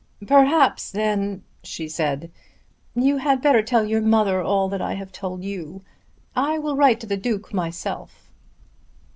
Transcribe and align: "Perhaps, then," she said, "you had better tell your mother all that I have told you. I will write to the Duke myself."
"Perhaps, 0.25 0.89
then," 0.89 1.43
she 1.61 1.87
said, 1.87 2.31
"you 2.95 3.17
had 3.17 3.39
better 3.39 3.61
tell 3.61 3.85
your 3.85 4.01
mother 4.01 4.41
all 4.41 4.67
that 4.67 4.81
I 4.81 4.95
have 4.95 5.11
told 5.11 5.43
you. 5.43 5.83
I 6.35 6.57
will 6.57 6.75
write 6.75 6.99
to 7.01 7.05
the 7.05 7.17
Duke 7.17 7.53
myself." 7.53 8.31